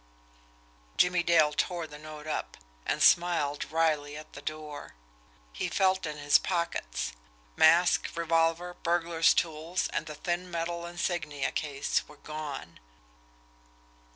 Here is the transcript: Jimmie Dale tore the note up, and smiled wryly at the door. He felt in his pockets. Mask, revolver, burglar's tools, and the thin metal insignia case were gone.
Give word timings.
Jimmie 0.97 1.21
Dale 1.21 1.53
tore 1.53 1.85
the 1.85 1.99
note 1.99 2.25
up, 2.25 2.57
and 2.87 3.03
smiled 3.03 3.69
wryly 3.71 4.17
at 4.17 4.33
the 4.33 4.41
door. 4.41 4.95
He 5.53 5.69
felt 5.69 6.07
in 6.07 6.17
his 6.17 6.39
pockets. 6.39 7.13
Mask, 7.55 8.07
revolver, 8.15 8.73
burglar's 8.73 9.35
tools, 9.35 9.87
and 9.89 10.07
the 10.07 10.15
thin 10.15 10.49
metal 10.49 10.87
insignia 10.87 11.51
case 11.51 12.07
were 12.07 12.17
gone. 12.17 12.79